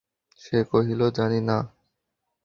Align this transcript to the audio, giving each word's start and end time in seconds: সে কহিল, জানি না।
সে 0.39 0.57
কহিল, 0.71 1.01
জানি 1.09 1.39
না। 1.41 1.57